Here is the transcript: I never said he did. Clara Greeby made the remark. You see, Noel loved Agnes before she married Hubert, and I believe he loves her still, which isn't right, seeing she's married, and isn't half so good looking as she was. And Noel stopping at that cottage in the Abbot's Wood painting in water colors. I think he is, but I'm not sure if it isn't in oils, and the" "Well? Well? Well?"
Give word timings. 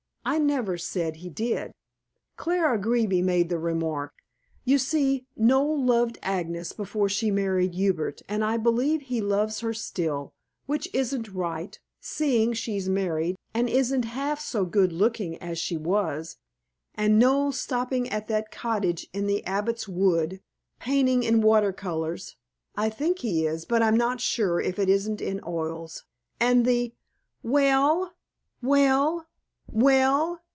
I 0.23 0.37
never 0.37 0.77
said 0.77 1.15
he 1.17 1.29
did. 1.31 1.71
Clara 2.37 2.77
Greeby 2.77 3.23
made 3.23 3.49
the 3.49 3.57
remark. 3.57 4.13
You 4.63 4.77
see, 4.77 5.25
Noel 5.35 5.83
loved 5.83 6.19
Agnes 6.21 6.73
before 6.73 7.09
she 7.09 7.31
married 7.31 7.73
Hubert, 7.73 8.21
and 8.29 8.43
I 8.45 8.57
believe 8.57 9.01
he 9.01 9.19
loves 9.19 9.61
her 9.61 9.73
still, 9.73 10.31
which 10.67 10.87
isn't 10.93 11.33
right, 11.33 11.79
seeing 11.99 12.53
she's 12.53 12.87
married, 12.87 13.35
and 13.55 13.67
isn't 13.67 14.05
half 14.05 14.39
so 14.39 14.63
good 14.63 14.93
looking 14.93 15.39
as 15.41 15.57
she 15.57 15.75
was. 15.75 16.37
And 16.93 17.17
Noel 17.17 17.51
stopping 17.51 18.07
at 18.09 18.27
that 18.27 18.51
cottage 18.51 19.07
in 19.13 19.25
the 19.25 19.43
Abbot's 19.47 19.87
Wood 19.87 20.39
painting 20.79 21.23
in 21.23 21.41
water 21.41 21.73
colors. 21.73 22.35
I 22.75 22.89
think 22.89 23.19
he 23.19 23.47
is, 23.47 23.65
but 23.65 23.81
I'm 23.81 23.97
not 23.97 24.21
sure 24.21 24.61
if 24.61 24.77
it 24.77 24.87
isn't 24.87 25.19
in 25.19 25.41
oils, 25.47 26.05
and 26.39 26.63
the" 26.63 26.93
"Well? 27.43 28.13
Well? 28.61 29.25
Well?" 29.73 30.41